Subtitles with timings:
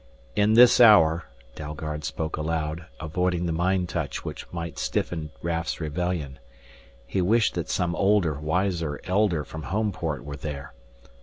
[0.35, 6.39] "In this hour," Dalgard spoke aloud, avoiding the mind touch which might stiffen Raf's rebellion.
[7.05, 10.73] He wished that some older, wiser Elder from Homeport were there.